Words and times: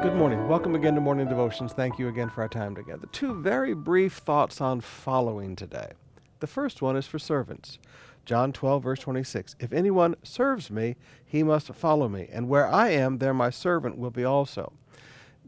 Good 0.00 0.14
morning. 0.14 0.46
Welcome 0.46 0.76
again 0.76 0.94
to 0.94 1.00
Morning 1.00 1.26
Devotions. 1.26 1.72
Thank 1.72 1.98
you 1.98 2.06
again 2.06 2.30
for 2.30 2.42
our 2.42 2.48
time 2.48 2.76
together. 2.76 3.08
Two 3.10 3.34
very 3.34 3.74
brief 3.74 4.18
thoughts 4.18 4.60
on 4.60 4.80
following 4.80 5.56
today. 5.56 5.90
The 6.38 6.46
first 6.46 6.80
one 6.80 6.96
is 6.96 7.08
for 7.08 7.18
servants. 7.18 7.80
John 8.24 8.52
12, 8.52 8.80
verse 8.80 9.00
26. 9.00 9.56
If 9.58 9.72
anyone 9.72 10.14
serves 10.22 10.70
me, 10.70 10.94
he 11.26 11.42
must 11.42 11.74
follow 11.74 12.08
me, 12.08 12.28
and 12.30 12.48
where 12.48 12.68
I 12.68 12.90
am, 12.90 13.18
there 13.18 13.34
my 13.34 13.50
servant 13.50 13.98
will 13.98 14.12
be 14.12 14.22
also. 14.22 14.72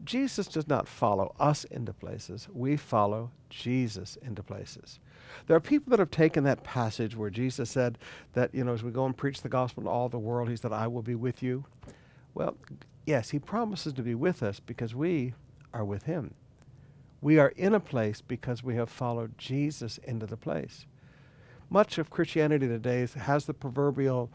Jesus 0.03 0.47
does 0.47 0.67
not 0.67 0.85
follow 0.85 1.33
us 1.39 1.63
into 1.63 1.93
places, 1.93 2.49
we 2.51 2.75
follow 2.75 3.31
Jesus 3.49 4.17
into 4.21 4.43
places. 4.43 4.99
There 5.47 5.55
are 5.55 5.61
people 5.61 5.91
that 5.91 5.99
have 5.99 6.11
taken 6.11 6.43
that 6.43 6.65
passage 6.65 7.15
where 7.15 7.29
Jesus 7.29 7.69
said 7.69 7.97
that, 8.33 8.53
you 8.53 8.65
know, 8.65 8.73
as 8.73 8.83
we 8.83 8.91
go 8.91 9.05
and 9.05 9.15
preach 9.15 9.43
the 9.43 9.49
gospel 9.49 9.83
to 9.83 9.89
all 9.89 10.09
the 10.09 10.19
world, 10.19 10.49
he 10.49 10.57
said, 10.57 10.73
I 10.73 10.87
will 10.87 11.03
be 11.03 11.15
with 11.15 11.41
you. 11.41 11.63
Well, 12.33 12.57
yes, 13.05 13.29
he 13.29 13.39
promises 13.39 13.93
to 13.93 14.01
be 14.01 14.15
with 14.15 14.41
us 14.43 14.59
because 14.59 14.95
we 14.95 15.33
are 15.73 15.85
with 15.85 16.03
him. 16.03 16.33
We 17.21 17.37
are 17.37 17.49
in 17.49 17.75
a 17.75 17.79
place 17.79 18.21
because 18.21 18.63
we 18.63 18.75
have 18.75 18.89
followed 18.89 19.37
Jesus 19.37 19.99
into 19.99 20.25
the 20.25 20.37
place. 20.37 20.85
Much 21.69 21.97
of 21.97 22.09
Christianity 22.09 22.67
today 22.67 23.07
has 23.15 23.45
the 23.45 23.53
proverbial 23.53 24.29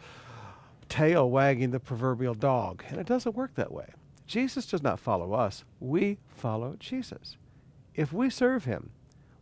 tail 0.88 1.28
wagging 1.28 1.70
the 1.70 1.80
proverbial 1.80 2.34
dog, 2.34 2.84
and 2.88 3.00
it 3.00 3.06
doesn't 3.06 3.36
work 3.36 3.54
that 3.56 3.72
way. 3.72 3.88
Jesus 4.26 4.66
does 4.66 4.82
not 4.82 5.00
follow 5.00 5.32
us, 5.32 5.64
we 5.80 6.18
follow 6.28 6.76
Jesus. 6.78 7.36
If 7.94 8.12
we 8.12 8.30
serve 8.30 8.64
him, 8.64 8.90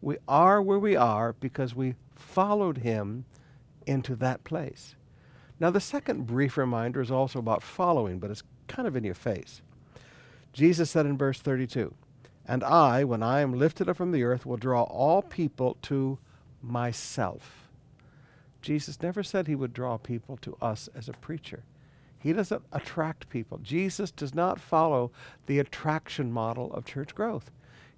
we 0.00 0.16
are 0.28 0.60
where 0.60 0.78
we 0.78 0.96
are 0.96 1.32
because 1.34 1.74
we 1.74 1.94
followed 2.14 2.78
him 2.78 3.24
into 3.86 4.14
that 4.16 4.44
place. 4.44 4.94
Now, 5.64 5.70
the 5.70 5.80
second 5.80 6.27
brief 6.27 6.59
reminder 6.59 7.00
is 7.00 7.10
also 7.10 7.38
about 7.38 7.62
following, 7.62 8.18
but 8.18 8.30
it's 8.30 8.42
kind 8.68 8.86
of 8.86 8.96
in 8.96 9.02
your 9.02 9.14
face. 9.14 9.62
Jesus 10.52 10.91
said 10.91 11.06
in 11.06 11.16
verse 11.16 11.41
32, 11.41 11.95
And 12.46 12.62
I, 12.62 13.02
when 13.05 13.22
I 13.22 13.41
am 13.41 13.58
lifted 13.58 13.88
up 13.88 13.97
from 13.97 14.12
the 14.12 14.25
earth, 14.25 14.44
will 14.44 14.58
draw 14.58 14.83
all 14.83 15.22
people 15.22 15.78
to 15.84 16.19
myself. 16.61 17.70
Jesus 18.61 19.00
never 19.00 19.22
said 19.22 19.47
he 19.47 19.55
would 19.55 19.72
draw 19.72 19.97
people 19.97 20.36
to 20.42 20.55
us 20.61 20.91
as 20.94 21.08
a 21.08 21.14
preacher. 21.14 21.62
He 22.19 22.34
doesn't 22.34 22.62
attract 22.70 23.31
people. 23.31 23.56
Jesus 23.62 24.10
does 24.10 24.34
not 24.34 24.60
follow 24.60 25.12
the 25.47 25.60
attraction 25.60 26.31
model 26.31 26.75
of 26.75 26.84
church 26.84 27.14
growth. 27.14 27.50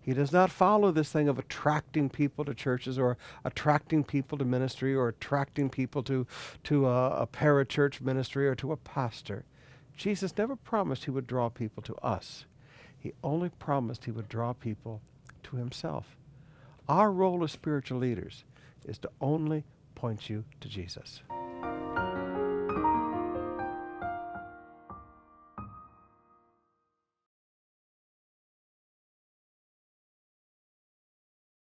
He 0.07 0.15
does 0.15 0.31
not 0.31 0.53
follow 0.53 0.93
this 0.93 1.11
thing 1.11 1.29
of 1.29 1.37
attracting 1.37 2.11
people 2.11 2.45
to 2.45 2.55
churches 2.55 2.97
or 2.97 3.19
attracting 3.45 4.05
people 4.05 4.39
to 4.39 4.45
ministry 4.45 4.95
or 4.95 5.09
attracting 5.09 5.69
people 5.69 6.05
to, 6.05 6.29
to 6.63 6.87
a, 6.87 7.23
a 7.23 7.27
parachurch 7.27 8.01
ministry 8.01 8.47
or 8.47 8.55
to 8.55 8.71
a 8.71 8.77
pastor. 8.77 9.45
Jesus 9.97 10.39
never 10.39 10.55
promised 10.55 11.07
he 11.07 11.11
would 11.11 11.27
draw 11.27 11.49
people 11.49 11.83
to 11.83 11.97
us. 11.97 12.45
He 12.97 13.15
only 13.25 13.49
promised 13.49 14.05
he 14.05 14.13
would 14.13 14.29
draw 14.29 14.53
people 14.53 15.01
to 15.43 15.57
himself. 15.57 16.17
Our 16.89 17.11
role 17.11 17.43
as 17.43 17.51
spiritual 17.51 17.99
leaders 17.99 18.45
is 18.85 18.99
to 18.99 19.11
only 19.21 19.65
point 19.97 20.31
you 20.31 20.45
to 20.61 20.69
Jesus. 20.69 21.21